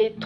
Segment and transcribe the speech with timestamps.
[0.00, 0.16] les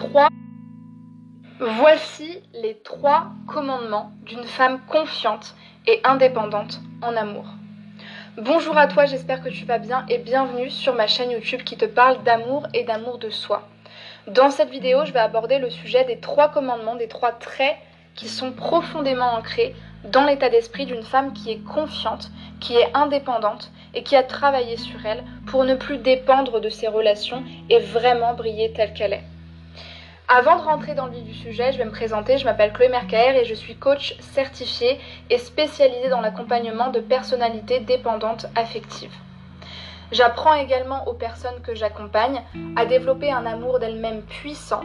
[1.59, 5.53] Voici les trois commandements d'une femme confiante
[5.85, 7.43] et indépendante en amour.
[8.37, 11.75] Bonjour à toi, j'espère que tu vas bien et bienvenue sur ma chaîne YouTube qui
[11.75, 13.67] te parle d'amour et d'amour de soi.
[14.27, 17.75] Dans cette vidéo, je vais aborder le sujet des trois commandements, des trois traits
[18.15, 23.73] qui sont profondément ancrés dans l'état d'esprit d'une femme qui est confiante, qui est indépendante
[23.93, 28.35] et qui a travaillé sur elle pour ne plus dépendre de ses relations et vraiment
[28.35, 29.34] briller telle qu'elle est.
[30.27, 32.39] Avant de rentrer dans le vif du sujet, je vais me présenter.
[32.39, 37.79] Je m'appelle Chloé Mercaer et je suis coach certifiée et spécialisée dans l'accompagnement de personnalités
[37.79, 39.13] dépendantes affectives.
[40.11, 42.41] J'apprends également aux personnes que j'accompagne
[42.75, 44.81] à développer un amour d'elles-mêmes puissant,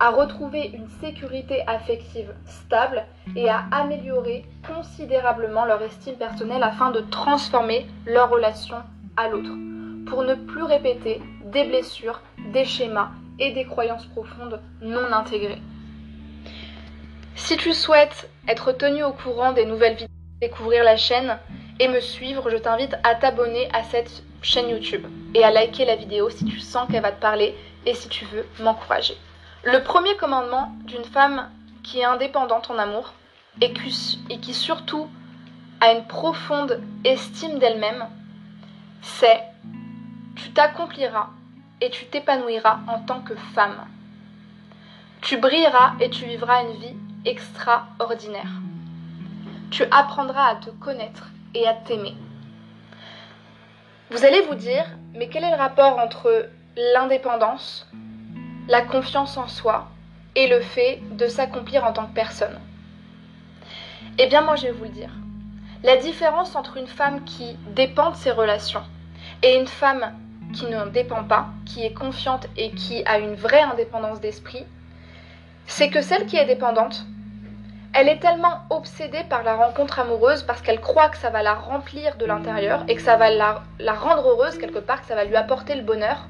[0.00, 3.04] à retrouver une sécurité affective stable
[3.36, 8.78] et à améliorer considérablement leur estime personnelle afin de transformer leur relation
[9.16, 9.52] à l'autre,
[10.08, 12.20] pour ne plus répéter des blessures,
[12.52, 13.10] des schémas
[13.48, 15.62] des croyances profondes non intégrées.
[17.34, 20.08] Si tu souhaites être tenu au courant des nouvelles vidéos,
[20.42, 21.38] découvrir la chaîne
[21.78, 25.96] et me suivre, je t'invite à t'abonner à cette chaîne YouTube et à liker la
[25.96, 27.54] vidéo si tu sens qu'elle va te parler
[27.86, 29.16] et si tu veux m'encourager.
[29.64, 31.50] Le premier commandement d'une femme
[31.82, 33.14] qui est indépendante en amour
[33.60, 35.08] et qui, surtout
[35.80, 38.06] a une profonde estime d'elle-même,
[39.02, 39.40] c'est
[40.36, 41.30] tu t'accompliras
[41.80, 43.86] et tu t'épanouiras en tant que femme.
[45.22, 48.50] Tu brilleras et tu vivras une vie extraordinaire.
[49.70, 52.14] Tu apprendras à te connaître et à t'aimer.
[54.10, 56.48] Vous allez vous dire, mais quel est le rapport entre
[56.94, 57.86] l'indépendance,
[58.68, 59.88] la confiance en soi
[60.34, 62.58] et le fait de s'accomplir en tant que personne?
[64.18, 65.10] Eh bien moi je vais vous le dire.
[65.82, 68.82] La différence entre une femme qui dépend de ses relations
[69.42, 70.12] et une femme
[70.52, 74.64] qui ne dépend pas, qui est confiante et qui a une vraie indépendance d'esprit,
[75.66, 77.04] c'est que celle qui est dépendante,
[77.92, 81.54] elle est tellement obsédée par la rencontre amoureuse parce qu'elle croit que ça va la
[81.54, 85.16] remplir de l'intérieur et que ça va la, la, rendre heureuse quelque part, que ça
[85.16, 86.28] va lui apporter le bonheur,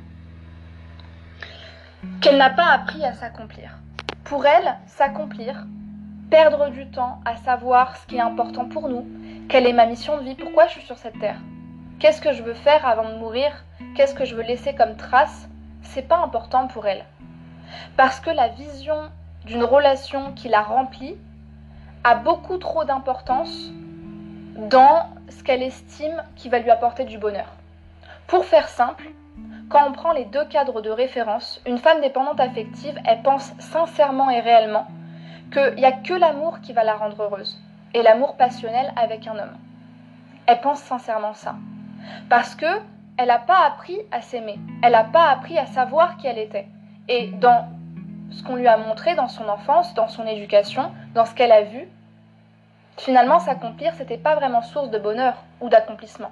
[2.21, 3.77] qu'elle n'a pas appris à s'accomplir.
[4.25, 5.67] Pour elle, s'accomplir,
[6.31, 9.07] perdre du temps à savoir ce qui est important pour nous,
[9.49, 11.39] quelle est ma mission de vie, pourquoi je suis sur cette terre,
[12.01, 13.53] Qu'est-ce que je veux faire avant de mourir?
[13.95, 15.51] Qu'est-ce que je veux laisser comme trace?
[15.83, 17.05] C'est pas important pour elle.
[17.99, 18.97] Parce que la vision
[19.45, 21.19] d'une relation qui la remplit
[22.03, 23.71] a beaucoup trop d'importance
[24.57, 27.53] dans ce qu'elle estime qui va lui apporter du bonheur.
[28.29, 29.11] Pour faire simple,
[29.69, 34.31] quand on prend les deux cadres de référence, une femme dépendante affective, elle pense sincèrement
[34.31, 34.87] et réellement
[35.53, 37.61] qu'il n'y a que l'amour qui va la rendre heureuse,
[37.93, 39.59] et l'amour passionnel avec un homme.
[40.47, 41.57] Elle pense sincèrement ça.
[42.29, 42.67] Parce que
[43.17, 44.59] elle n'a pas appris à s'aimer.
[44.83, 46.67] Elle n'a pas appris à savoir qui elle était.
[47.09, 47.69] Et dans
[48.31, 51.63] ce qu'on lui a montré dans son enfance, dans son éducation, dans ce qu'elle a
[51.63, 51.89] vu,
[52.97, 56.31] finalement s'accomplir, c'était pas vraiment source de bonheur ou d'accomplissement.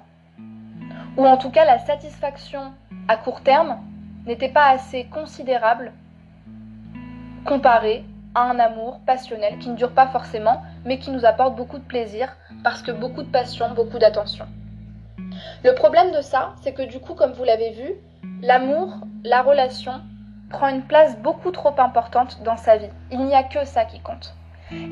[1.17, 2.73] Ou en tout cas, la satisfaction
[3.07, 3.77] à court terme
[4.25, 5.91] n'était pas assez considérable
[7.45, 8.03] comparée
[8.35, 11.83] à un amour passionnel qui ne dure pas forcément, mais qui nous apporte beaucoup de
[11.83, 14.47] plaisir parce que beaucoup de passion, beaucoup d'attention.
[15.63, 17.93] Le problème de ça, c'est que du coup, comme vous l'avez vu,
[18.41, 20.01] l'amour, la relation,
[20.49, 22.89] prend une place beaucoup trop importante dans sa vie.
[23.11, 24.35] Il n'y a que ça qui compte.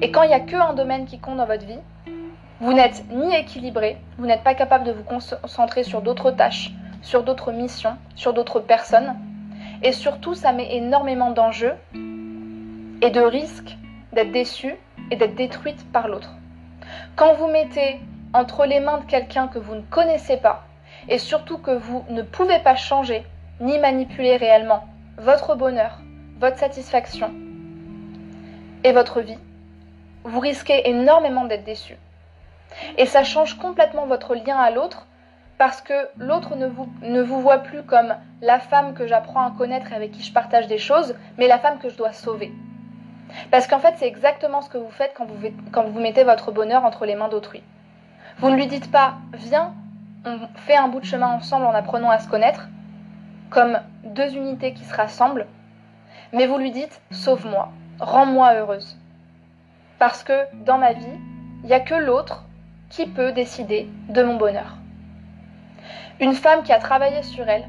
[0.01, 1.79] Et quand il n'y a que un domaine qui compte dans votre vie,
[2.59, 6.71] vous n'êtes ni équilibré, vous n'êtes pas capable de vous concentrer sur d'autres tâches,
[7.01, 9.15] sur d'autres missions, sur d'autres personnes.
[9.83, 11.75] Et surtout, ça met énormément d'enjeux
[13.01, 13.77] et de risques
[14.13, 14.75] d'être déçu
[15.11, 16.33] et d'être détruite par l'autre.
[17.15, 17.99] Quand vous mettez
[18.33, 20.63] entre les mains de quelqu'un que vous ne connaissez pas
[21.09, 23.23] et surtout que vous ne pouvez pas changer
[23.59, 24.85] ni manipuler réellement
[25.17, 25.99] votre bonheur,
[26.39, 27.31] votre satisfaction
[28.83, 29.39] et votre vie,
[30.23, 31.97] vous risquez énormément d'être déçu.
[32.97, 35.07] Et ça change complètement votre lien à l'autre
[35.57, 39.51] parce que l'autre ne vous, ne vous voit plus comme la femme que j'apprends à
[39.57, 42.51] connaître et avec qui je partage des choses, mais la femme que je dois sauver.
[43.49, 46.51] Parce qu'en fait, c'est exactement ce que vous faites quand vous, quand vous mettez votre
[46.51, 47.63] bonheur entre les mains d'autrui.
[48.39, 49.73] Vous ne lui dites pas viens,
[50.23, 52.67] on fait un bout de chemin ensemble en apprenant à se connaître,
[53.49, 55.47] comme deux unités qui se rassemblent,
[56.33, 57.69] mais vous lui dites sauve-moi,
[57.99, 58.95] rends-moi heureuse.
[59.97, 61.19] Parce que dans ma vie,
[61.63, 62.45] il n'y a que l'autre
[62.91, 64.77] qui peut décider de mon bonheur.
[66.19, 67.67] Une femme qui a travaillé sur elle,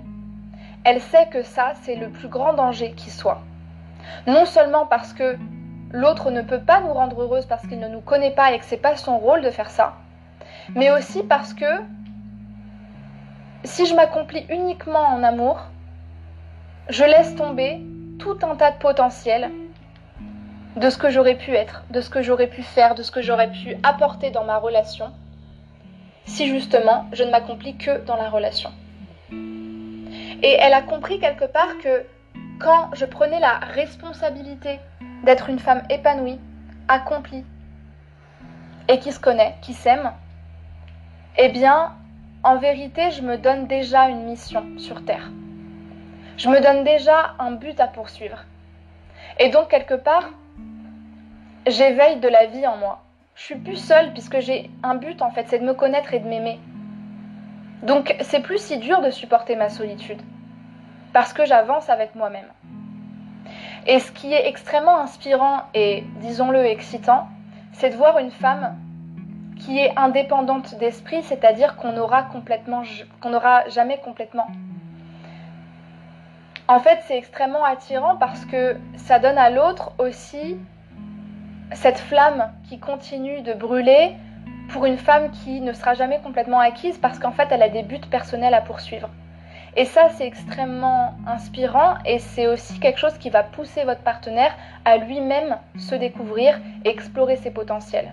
[0.85, 3.41] elle sait que ça, c'est le plus grand danger qui soit.
[4.27, 5.39] Non seulement parce que
[5.93, 8.67] l'autre ne peut pas nous rendre heureuse parce qu'il ne nous connaît pas et que
[8.67, 9.95] ce n'est pas son rôle de faire ça,
[10.75, 11.83] mais aussi parce que
[13.65, 15.61] si je m'accomplis uniquement en amour,
[16.89, 17.81] je laisse tomber
[18.19, 19.51] tout un tas de potentiel
[20.77, 23.21] de ce que j'aurais pu être, de ce que j'aurais pu faire, de ce que
[23.21, 25.13] j'aurais pu apporter dans ma relation,
[26.25, 28.71] si justement je ne m'accomplis que dans la relation.
[29.31, 32.05] Et elle a compris quelque part que
[32.61, 34.79] quand je prenais la responsabilité
[35.25, 36.39] d'être une femme épanouie,
[36.87, 37.45] accomplie,
[38.89, 40.13] et qui se connaît, qui s'aime,
[41.39, 41.93] eh bien,
[42.43, 45.31] en vérité, je me donne déjà une mission sur Terre.
[46.37, 48.45] Je me donne déjà un but à poursuivre.
[49.39, 50.31] Et donc, quelque part,
[51.67, 53.03] j'éveille de la vie en moi.
[53.37, 56.19] Je suis plus seule puisque j'ai un but en fait, c'est de me connaître et
[56.19, 56.59] de m'aimer.
[57.85, 60.21] Donc, c'est plus si dur de supporter ma solitude
[61.13, 62.49] parce que j'avance avec moi-même.
[63.87, 67.29] Et ce qui est extrêmement inspirant et, disons-le, excitant,
[67.73, 68.77] c'est de voir une femme
[69.59, 72.83] qui est indépendante d'esprit, c'est-à-dire qu'on aura complètement,
[73.25, 74.47] n'aura jamais complètement.
[76.69, 80.59] En fait, c'est extrêmement attirant parce que ça donne à l'autre aussi
[81.73, 84.15] cette flamme qui continue de brûler
[84.69, 87.83] pour une femme qui ne sera jamais complètement acquise parce qu'en fait, elle a des
[87.83, 89.09] buts personnels à poursuivre.
[89.77, 94.55] Et ça, c'est extrêmement inspirant et c'est aussi quelque chose qui va pousser votre partenaire
[94.85, 98.13] à lui-même se découvrir et explorer ses potentiels.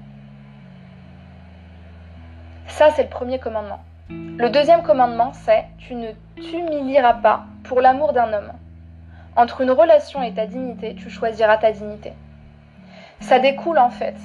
[2.76, 3.80] Ça, c'est le premier commandement.
[4.10, 8.52] Le deuxième commandement, c'est tu ne t'humilieras pas pour l'amour d'un homme.
[9.38, 12.12] Entre une relation et ta dignité, tu choisiras ta dignité.
[13.22, 14.18] Ça découle en fait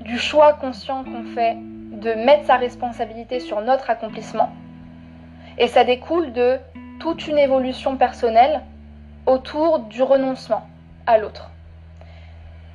[0.00, 4.50] du choix conscient qu'on fait de mettre sa responsabilité sur notre accomplissement.
[5.56, 6.58] Et ça découle de
[7.00, 8.60] toute une évolution personnelle
[9.24, 10.66] autour du renoncement
[11.06, 11.50] à l'autre.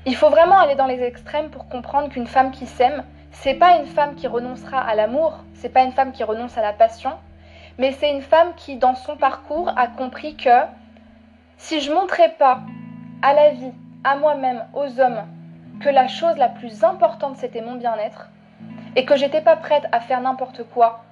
[0.07, 3.78] Il faut vraiment aller dans les extrêmes pour comprendre qu'une femme qui s'aime, c'est pas
[3.78, 7.12] une femme qui renoncera à l'amour, c'est pas une femme qui renonce à la passion,
[7.78, 10.50] mais c'est une femme qui, dans son parcours, a compris que
[11.57, 12.62] si je montrais pas
[13.22, 13.74] à la vie,
[14.04, 15.24] à moi-même, aux hommes,
[15.80, 18.30] que la chose la plus importante c'était mon bien-être,
[18.95, 21.04] et que j'étais pas prête à faire n'importe quoi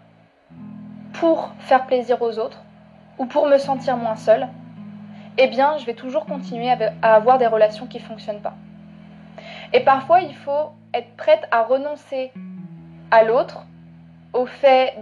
[1.14, 2.62] pour faire plaisir aux autres,
[3.18, 4.48] ou pour me sentir moins seule,
[5.38, 8.56] eh bien, je vais toujours continuer à avoir des relations qui ne fonctionnent pas.
[9.72, 12.32] Et parfois, il faut être prête à renoncer
[13.12, 13.66] à l'autre,
[14.34, 14.94] au fait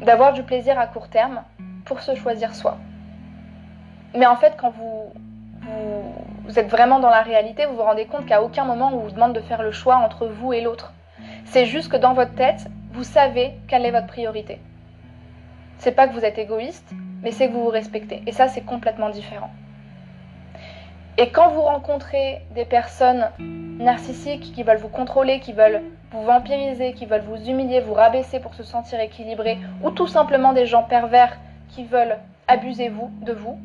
[0.00, 1.42] d'avoir du plaisir à court terme
[1.84, 2.78] pour se choisir soi.
[4.14, 5.12] Mais en fait, quand vous,
[6.44, 9.10] vous, êtes vraiment dans la réalité, vous vous rendez compte qu'à aucun moment on vous
[9.10, 10.92] demande de faire le choix entre vous et l'autre.
[11.44, 14.60] C'est juste que dans votre tête, vous savez quelle est votre priorité.
[15.78, 16.90] C'est pas que vous êtes égoïste,
[17.22, 18.22] mais c'est que vous vous respectez.
[18.26, 19.50] Et ça, c'est complètement différent.
[21.20, 25.82] Et quand vous rencontrez des personnes narcissiques qui veulent vous contrôler, qui veulent
[26.12, 30.52] vous vampiriser, qui veulent vous humilier, vous rabaisser pour se sentir équilibré, ou tout simplement
[30.52, 31.36] des gens pervers
[31.70, 32.92] qui veulent abuser
[33.22, 33.58] de vous,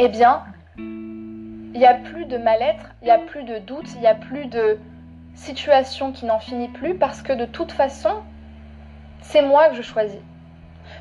[0.00, 0.42] eh bien,
[0.78, 4.16] il n'y a plus de mal-être, il n'y a plus de doute, il n'y a
[4.16, 4.80] plus de
[5.34, 8.14] situation qui n'en finit plus parce que de toute façon,
[9.20, 10.18] c'est moi que je choisis.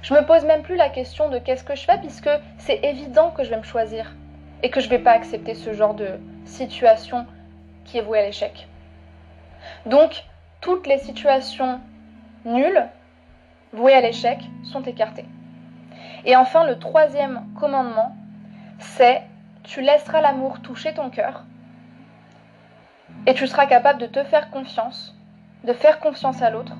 [0.03, 2.29] Je me pose même plus la question de qu'est-ce que je fais puisque
[2.59, 4.13] c'est évident que je vais me choisir
[4.63, 7.25] et que je ne vais pas accepter ce genre de situation
[7.86, 8.68] qui est vouée à l'échec.
[9.86, 10.24] Donc,
[10.60, 11.80] toutes les situations
[12.46, 12.88] nulles,
[13.74, 15.25] vouées à l'échec, sont écartées.
[16.25, 18.15] Et enfin, le troisième commandement,
[18.80, 19.24] c'est
[19.63, 21.44] tu laisseras l'amour toucher ton cœur
[23.27, 25.15] et tu seras capable de te faire confiance,
[25.63, 26.74] de faire confiance à l'autre,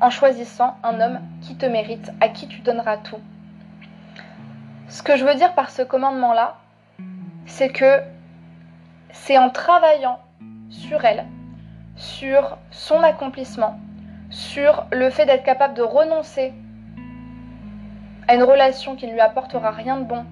[0.00, 3.20] en choisissant un homme qui te mérite, à qui tu donneras tout
[4.88, 6.56] ce que je veux dire par ce commandement-là,
[7.46, 8.00] c'est que
[9.10, 10.20] c'est en travaillant
[10.70, 11.26] sur elle,
[11.96, 13.80] sur son accomplissement,
[14.30, 16.52] sur le fait d'être capable de renoncer
[18.28, 20.24] à une relation qui ne lui apportera rien de bon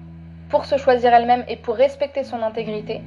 [0.49, 3.01] pour se choisir elle-même et pour respecter son intégrité,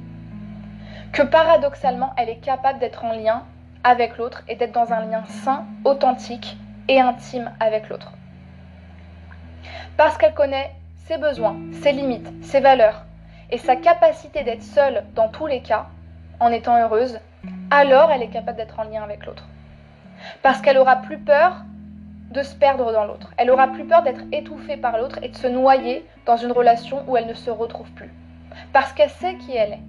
[1.13, 3.43] que paradoxalement, elle est capable d'être en lien
[3.83, 8.13] avec l'autre et d'être dans un lien sain, authentique et intime avec l'autre.
[9.95, 10.71] Parce qu'elle connaît
[11.09, 13.03] ses besoins, ses limites, ses valeurs
[13.49, 15.87] et sa capacité d'être seule dans tous les cas,
[16.39, 17.19] en étant heureuse,
[17.71, 19.47] alors elle est capable d'être en lien avec l'autre.
[20.43, 21.63] Parce qu'elle aura plus peur
[22.29, 23.31] de se perdre dans l'autre.
[23.37, 27.03] Elle aura plus peur d'être étouffée par l'autre et de se noyer dans une relation
[27.07, 28.13] où elle ne se retrouve plus.
[28.71, 29.83] Parce qu'elle sait qui elle est.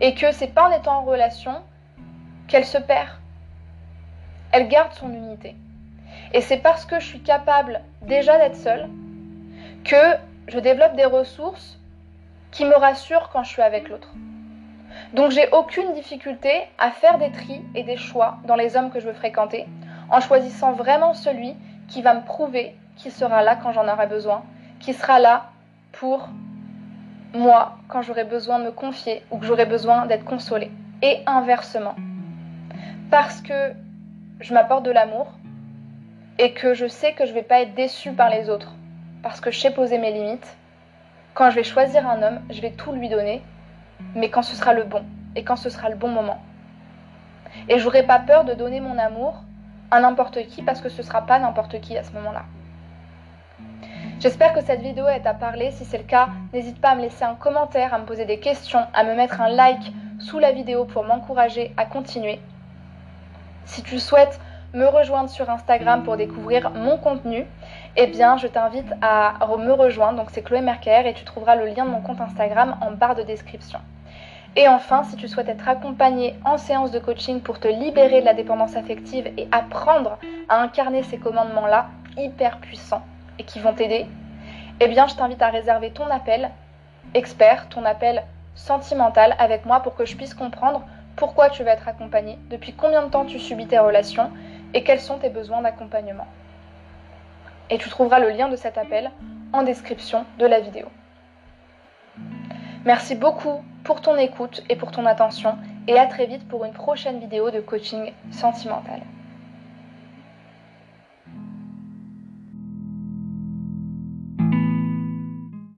[0.00, 1.56] Et que c'est pas en étant en relation
[2.46, 3.08] qu'elle se perd.
[4.52, 5.56] Elle garde son unité.
[6.32, 8.88] Et c'est parce que je suis capable déjà d'être seule
[9.82, 10.16] que
[10.48, 11.78] je développe des ressources
[12.50, 14.12] qui me rassurent quand je suis avec l'autre.
[15.12, 19.00] Donc j'ai aucune difficulté à faire des tris et des choix dans les hommes que
[19.00, 19.66] je veux fréquenter,
[20.10, 21.54] en choisissant vraiment celui
[21.88, 24.42] qui va me prouver qu'il sera là quand j'en aurai besoin,
[24.80, 25.50] qui sera là
[25.92, 26.28] pour
[27.34, 30.70] moi quand j'aurai besoin de me confier ou que j'aurai besoin d'être consolée.
[31.02, 31.94] Et inversement.
[33.10, 33.72] Parce que
[34.40, 35.26] je m'apporte de l'amour
[36.38, 38.72] et que je sais que je ne vais pas être déçue par les autres.
[39.26, 40.56] Parce que je sais poser mes limites.
[41.34, 43.42] Quand je vais choisir un homme, je vais tout lui donner,
[44.14, 45.02] mais quand ce sera le bon
[45.34, 46.40] et quand ce sera le bon moment.
[47.68, 49.42] Et j'aurai pas peur de donner mon amour
[49.90, 52.44] à n'importe qui parce que ce sera pas n'importe qui à ce moment-là.
[54.20, 55.72] J'espère que cette vidéo t'a parlé.
[55.72, 58.38] Si c'est le cas, n'hésite pas à me laisser un commentaire, à me poser des
[58.38, 62.38] questions, à me mettre un like sous la vidéo pour m'encourager à continuer.
[63.64, 64.38] Si tu souhaites
[64.74, 67.46] me rejoindre sur Instagram pour découvrir mon contenu,
[67.96, 70.18] eh bien je t'invite à me rejoindre.
[70.18, 73.14] Donc c'est Chloé Merker et tu trouveras le lien de mon compte Instagram en barre
[73.14, 73.80] de description.
[74.58, 78.24] Et enfin, si tu souhaites être accompagné en séance de coaching pour te libérer de
[78.24, 80.18] la dépendance affective et apprendre
[80.48, 83.02] à incarner ces commandements-là hyper puissants,
[83.38, 84.06] et qui vont t'aider,
[84.80, 86.50] eh bien, je t'invite à réserver ton appel
[87.12, 90.82] expert, ton appel sentimental avec moi pour que je puisse comprendre
[91.16, 94.30] pourquoi tu veux être accompagné, depuis combien de temps tu subis tes relations
[94.76, 96.26] et quels sont tes besoins d'accompagnement?
[97.70, 99.10] Et tu trouveras le lien de cet appel
[99.54, 100.86] en description de la vidéo.
[102.84, 105.56] Merci beaucoup pour ton écoute et pour ton attention
[105.88, 109.00] et à très vite pour une prochaine vidéo de coaching sentimental.